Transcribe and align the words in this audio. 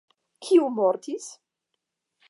Kiu 0.45 0.71
mortis? 0.79 1.31